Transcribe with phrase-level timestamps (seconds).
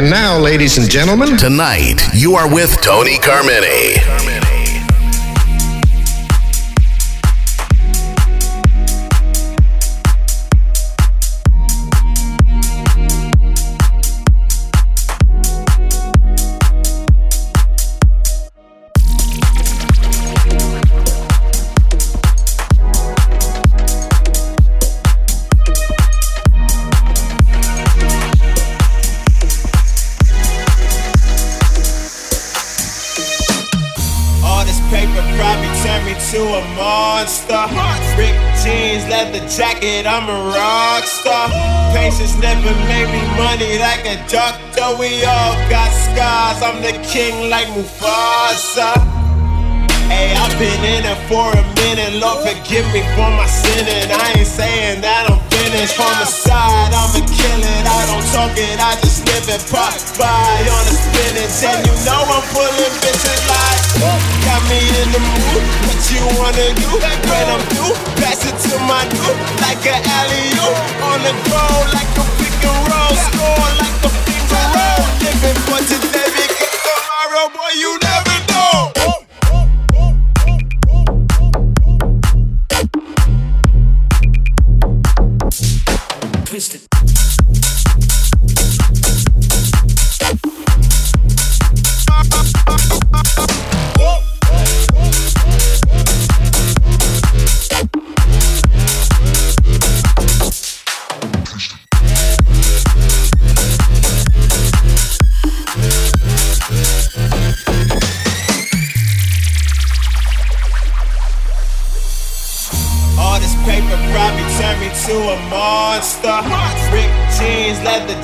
[0.00, 4.39] And now, ladies and gentlemen, tonight you are with Tony Carmine.
[39.60, 41.50] Jacket, I'm a rock star.
[41.92, 44.96] Patience never made me money like a doctor.
[44.98, 46.62] We all got scars.
[46.62, 48.94] I'm the king like Mufasa.
[50.08, 52.20] Hey, I've been in it for a minute.
[52.20, 54.10] Lord, forgive me for my sinning.
[54.10, 55.96] I ain't saying that I'm finished.
[55.96, 57.84] From the side, I'ma kill it.
[57.84, 59.62] I don't talk it, I just live it.
[59.68, 61.60] Pop by on the spinach.
[61.68, 63.80] And you know I'm pulling bitches like.
[64.48, 65.62] Got me in the mood.
[65.84, 66.88] What you wanna do?
[66.96, 69.38] When I'm through, pass it to my dude.
[69.60, 73.14] Like an alley oop on the go, like a pick and roll.
[73.28, 75.02] Score like a finger roll.
[75.20, 79.09] Living for today, because tomorrow, boy, you never know.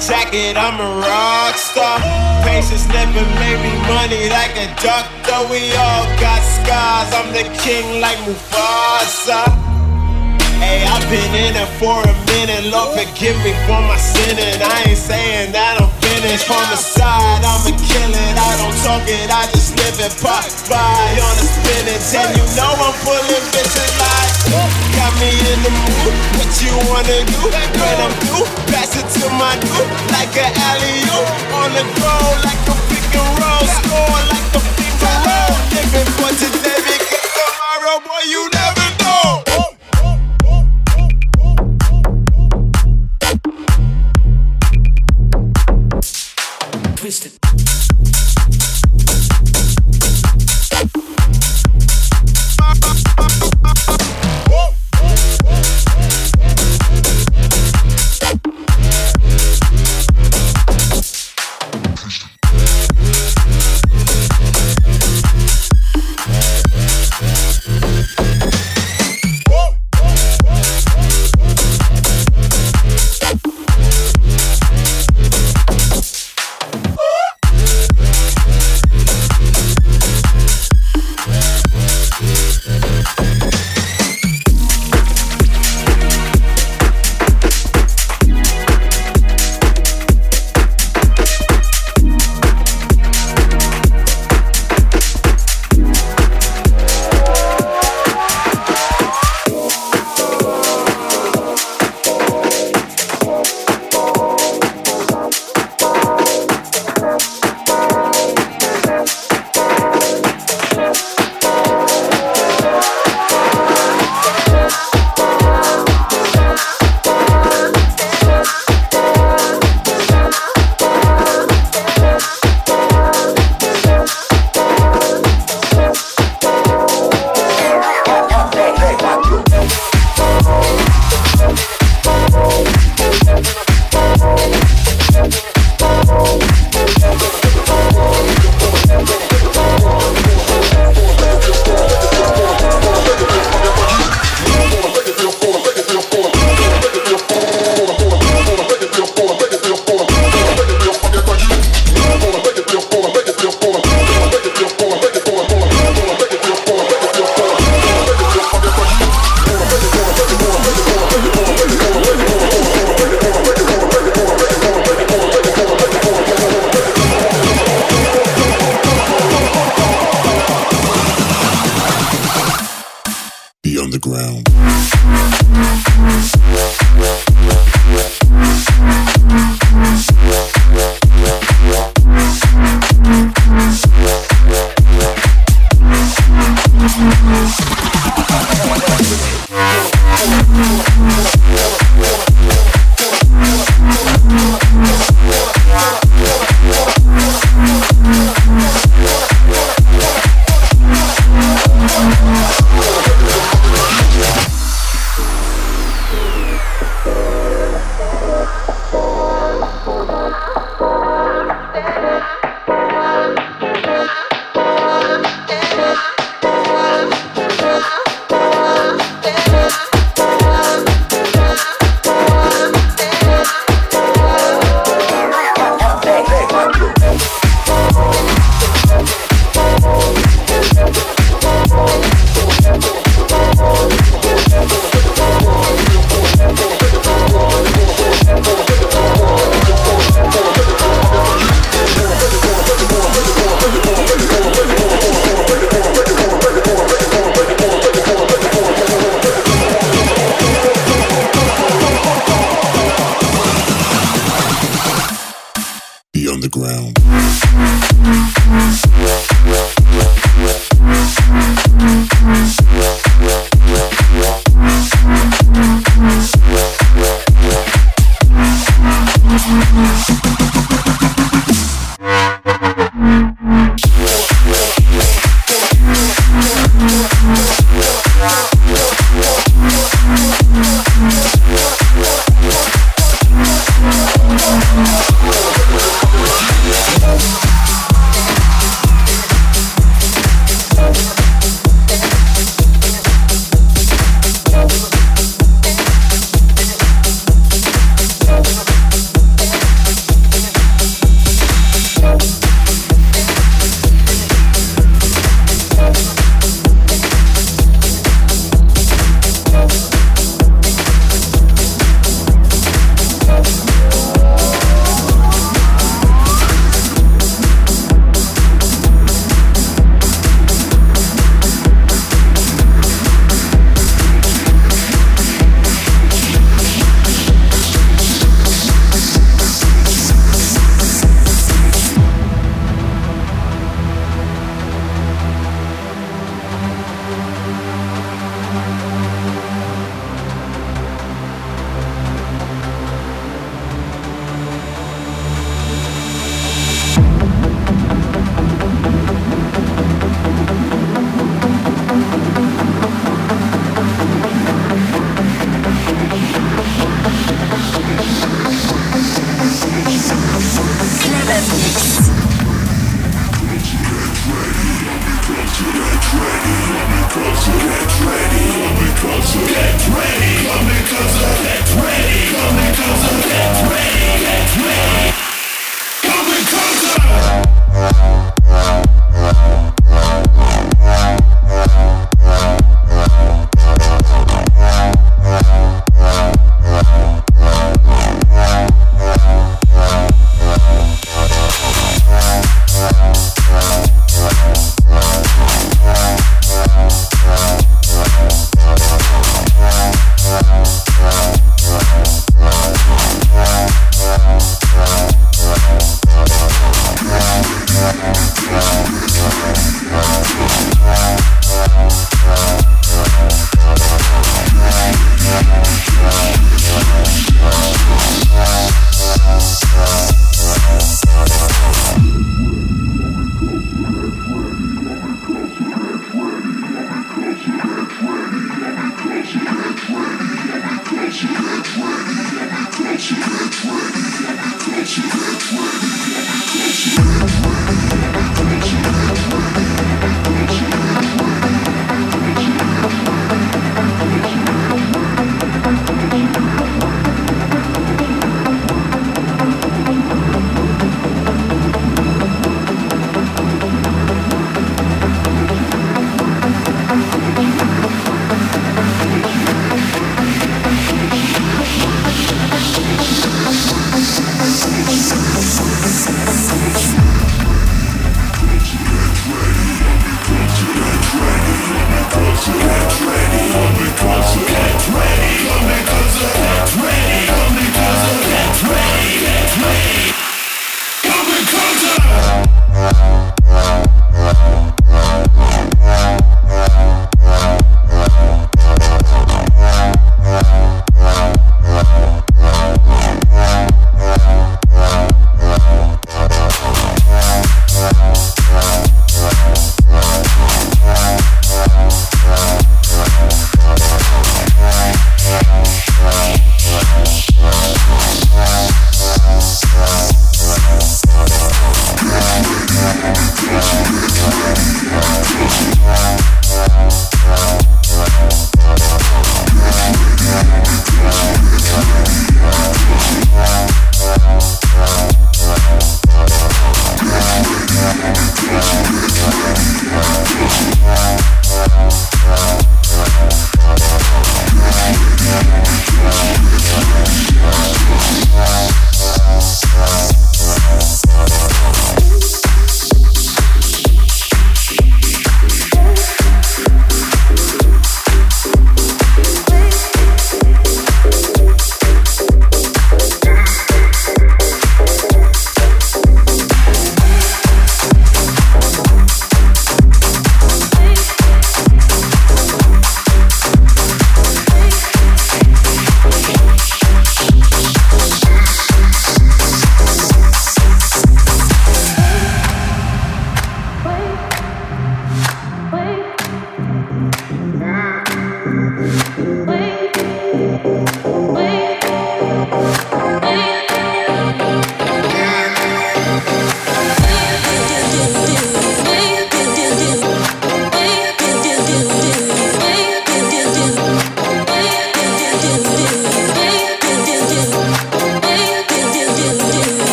[0.00, 2.00] Jacket, I'm a rock star.
[2.42, 5.38] Patience never made me money like a doctor.
[5.50, 7.10] We all got scars.
[7.14, 9.46] I'm the king like Mufasa.
[10.58, 12.72] Hey, I've been in it for a minute.
[12.72, 14.62] Lord, forgive me for my sinning.
[14.62, 16.46] I ain't saying that I'm finished.
[16.46, 18.34] From the side, I'ma kill it.
[18.36, 20.12] I don't talk it, I just live it.
[20.22, 20.80] Pop by
[21.20, 22.08] on the spinach.
[22.16, 24.32] And you know I'm pulling bitches like.
[24.96, 26.14] Got me in the mood.
[26.40, 27.40] What you wanna do?
[27.52, 29.88] When I'm through, pass it to my dude.
[30.14, 31.28] Like an alley oop
[31.60, 32.14] on the go,
[32.46, 33.64] like a pick and roll.
[33.84, 35.52] Score like a finger roll.
[35.74, 38.85] Living for today because tomorrow, boy, you never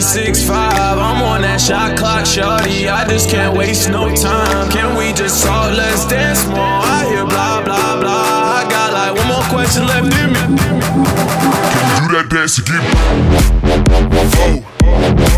[0.00, 2.88] Three, six, five, I'm on that shot clock, shorty.
[2.88, 4.70] I just can't waste no time.
[4.70, 5.76] Can we just talk?
[5.76, 6.56] Let's dance more.
[6.58, 8.64] I hear blah, blah, blah.
[8.64, 10.56] I got like one more question left in me.
[10.56, 12.80] Can you do that dance again?
[15.20, 15.29] Oh.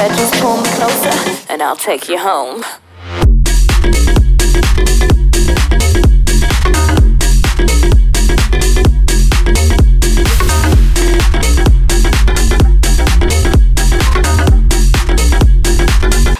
[0.00, 2.64] said, just pull me closer and I'll take you home.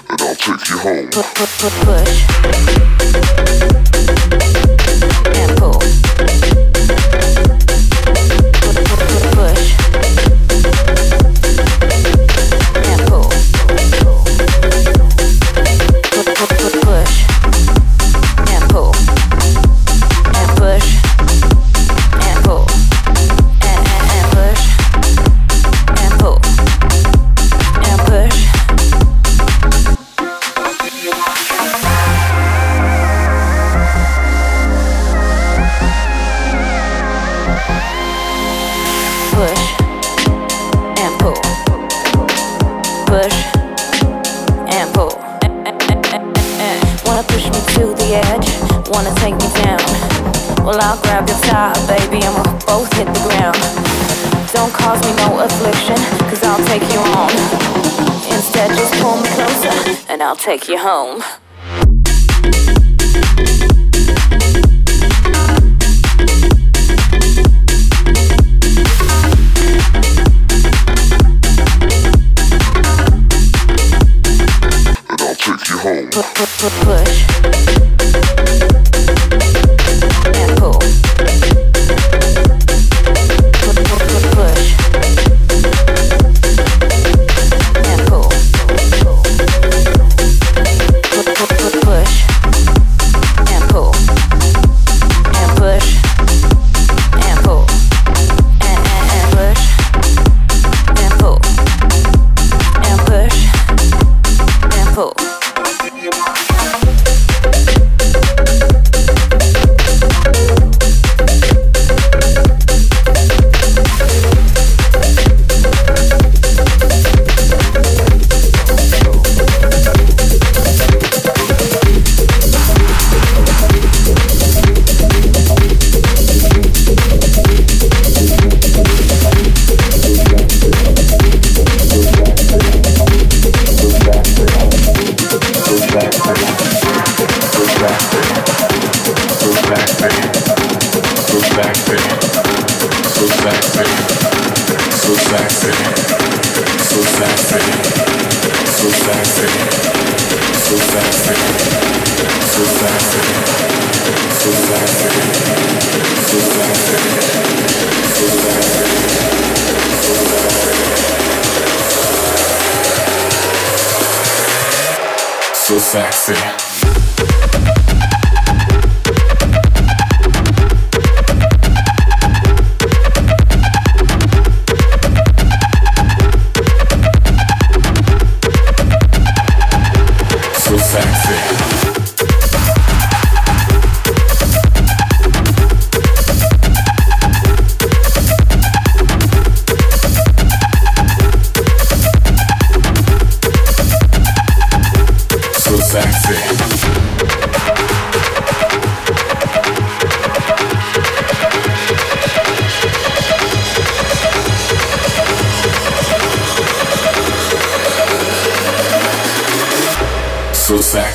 [0.08, 1.10] And I'll take you home.
[1.10, 2.69] Push.
[60.40, 61.22] take you home.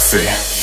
[0.05, 0.54] So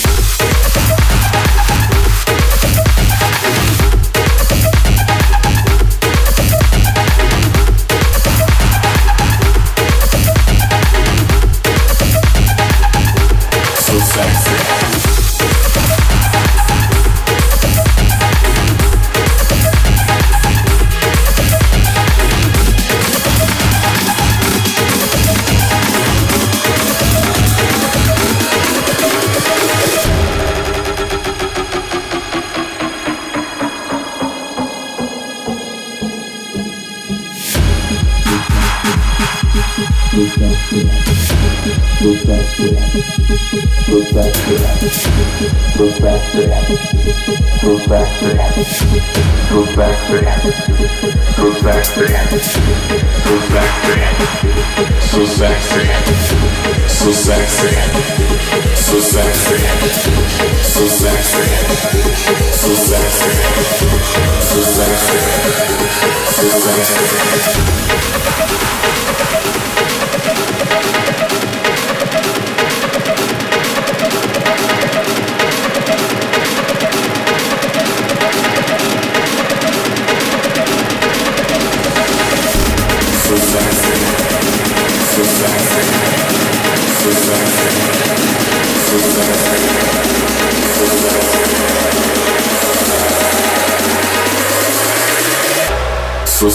[45.90, 46.62] sexy.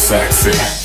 [0.10, 0.77] Party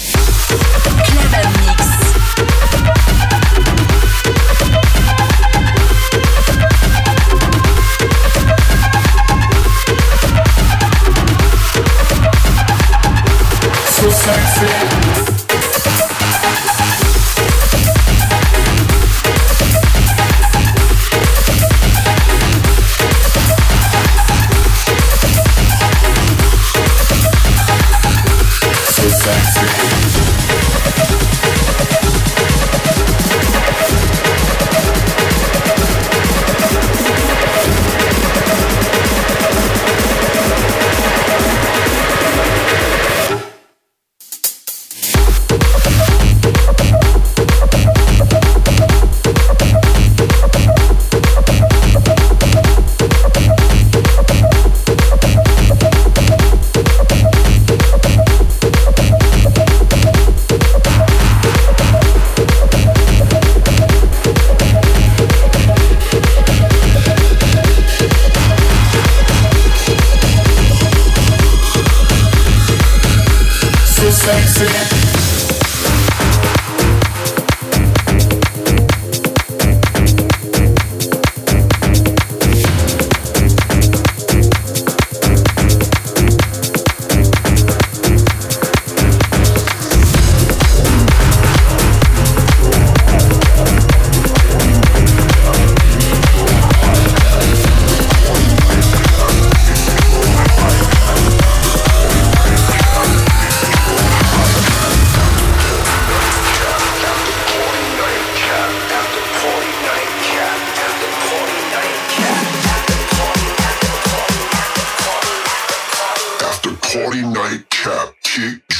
[118.32, 118.71] shit.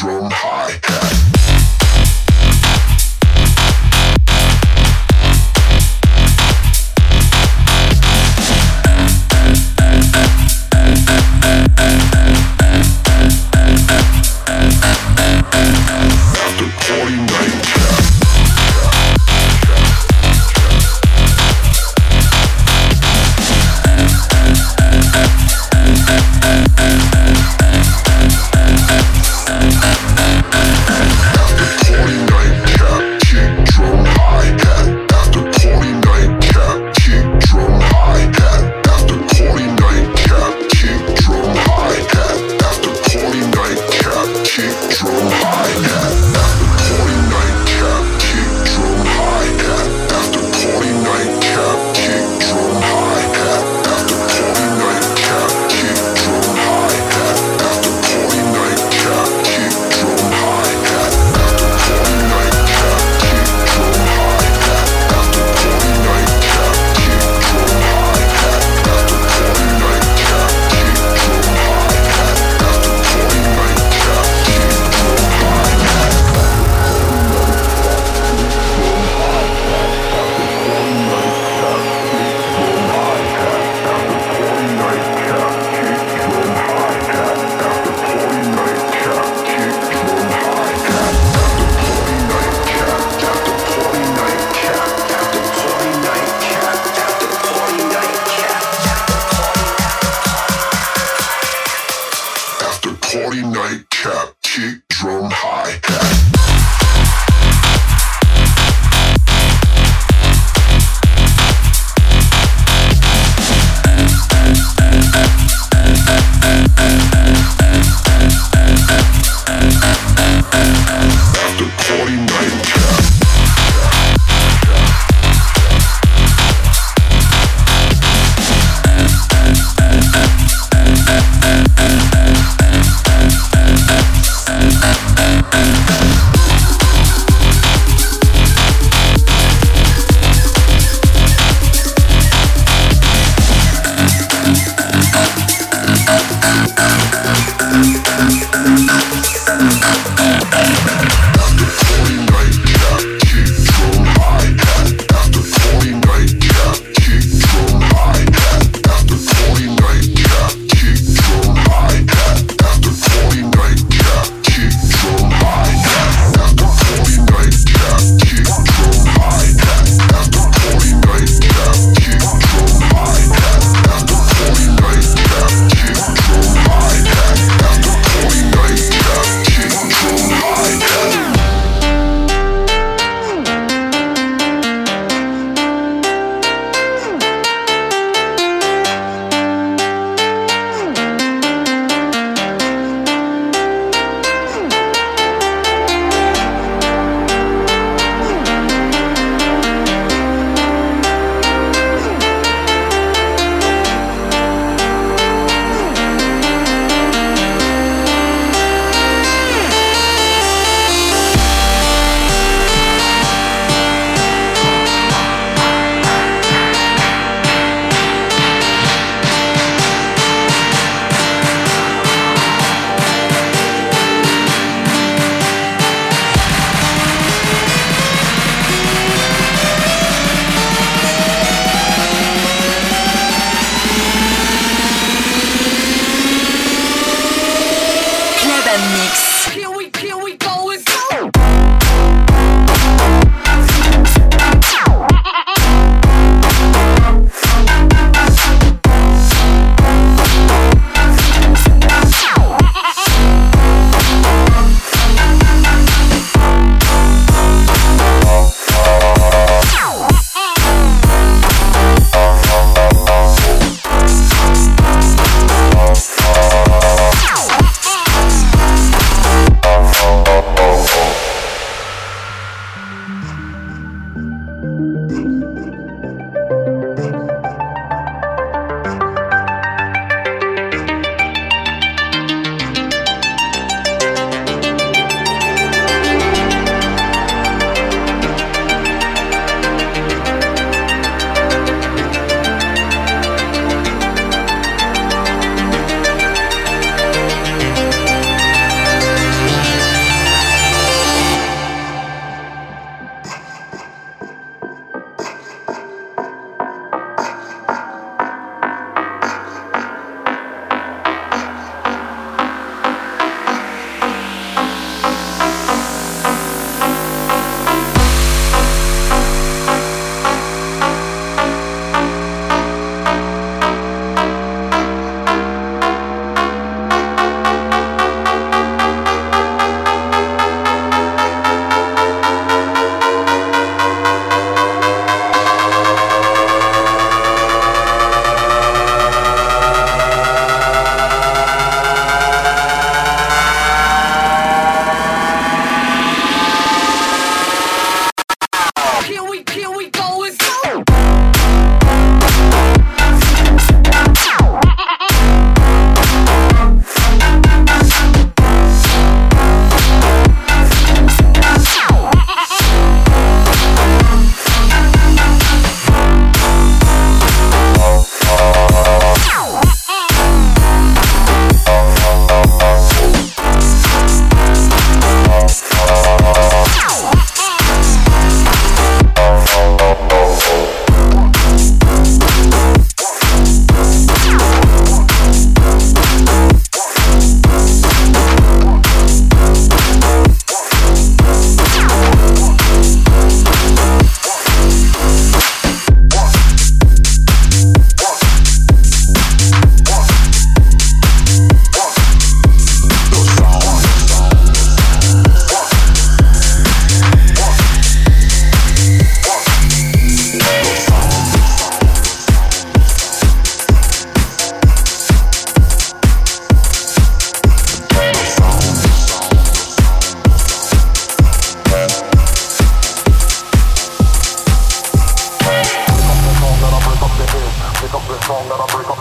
[104.52, 104.81] Cap,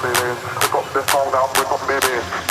[0.02, 0.38] bass.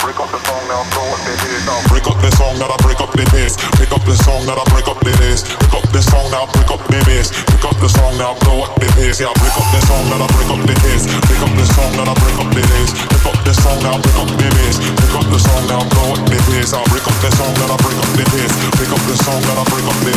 [0.00, 1.82] Break up the song now, throw up the bass.
[1.90, 3.54] Break up the song now, break up the.
[3.76, 5.46] Pick up the song now, break up the bass.
[5.52, 7.30] Pick up song now, break up the bass.
[7.30, 9.20] Pick up the song now, throw up the bass.
[9.20, 11.06] Yeah, break up the song now, break up the bass.
[11.06, 12.90] Pick up the song now, break up the bass.
[13.10, 14.76] Pick up song now, break up the bass.
[14.98, 16.72] Pick up the song now, throw up the bass.
[16.72, 18.52] I'll break up the song now, break up the bass.
[18.76, 20.12] Pick up the song now, break up the.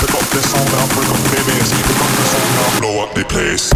[0.00, 0.10] Pick
[0.42, 1.38] song break up the.
[1.86, 3.72] Pick the song now, blow up the place.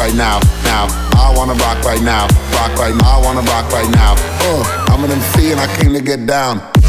[0.00, 0.86] Right now, now.
[1.12, 2.26] I wanna rock right now,
[2.56, 3.18] rock right now.
[3.18, 4.14] I wanna rock right now.
[4.40, 6.58] Uh, I'm an MC and I came to get down.
[6.58, 6.79] Down.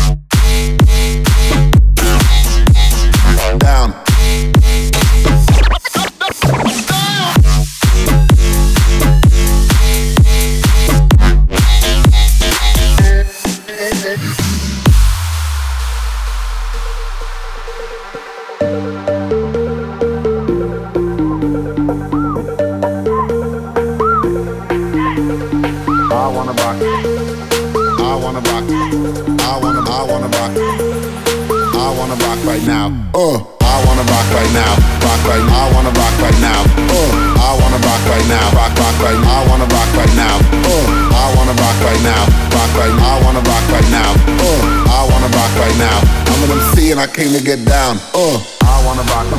[32.52, 32.92] right now.
[33.16, 34.76] Uh, I wanna rock right now.
[35.00, 35.64] Rock right now.
[35.64, 36.60] I wanna rock right now.
[36.92, 38.44] Uh, I wanna rock right now.
[38.52, 39.40] Rock rock right now.
[39.40, 40.36] I wanna rock right now.
[40.68, 42.24] Uh, I wanna rock right now.
[42.52, 43.08] Rock right now.
[43.08, 44.12] I wanna rock right now.
[44.36, 45.98] Uh, I wanna rock right now.
[46.28, 48.04] I'm an MC and I came to get down.
[48.12, 48.36] Uh,
[48.68, 49.32] I wanna rock.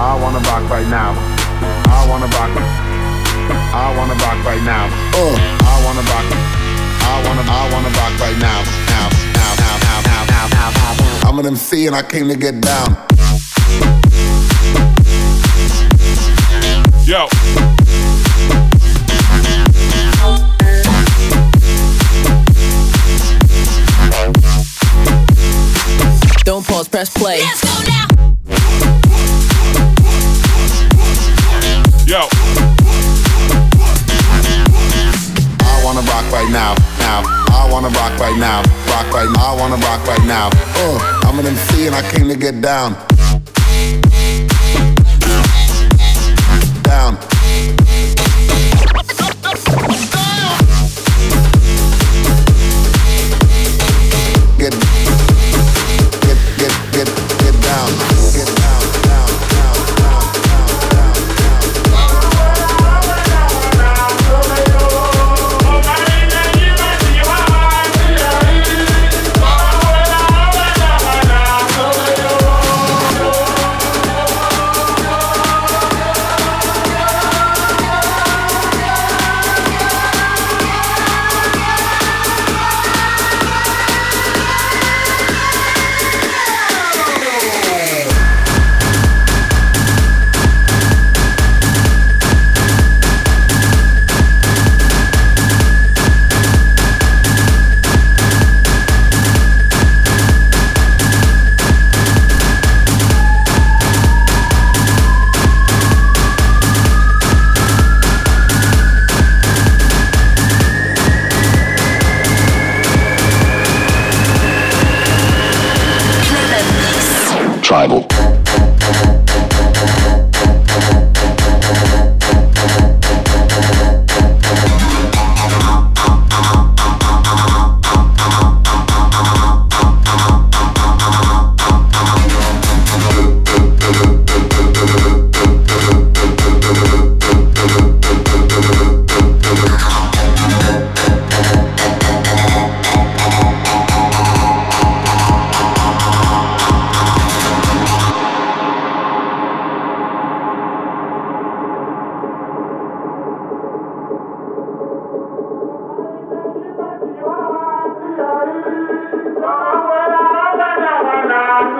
[0.00, 1.12] I wanna rock right now.
[1.84, 2.52] I wanna rock.
[3.76, 4.88] I wanna rock right now.
[5.20, 5.36] Uh,
[5.68, 6.26] I wanna rock.
[6.32, 8.58] I wanna I wanna rock right now.
[8.88, 10.99] Now, now, now, now, now, now, now.
[11.30, 13.06] I'm an MC and I came to get down.
[17.06, 17.28] Yo.
[26.42, 27.38] Don't pause, press play.
[27.38, 28.08] Let's go now.
[32.06, 32.26] Yo.
[35.62, 37.22] I wanna rock right now, now.
[37.52, 39.54] I wanna rock right now, rock right now.
[39.54, 40.50] I wanna rock right now.
[40.74, 42.94] Uh, I'm an MC and I came to get down.
[42.94, 43.19] Down.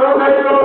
[0.00, 0.59] Hallelujah.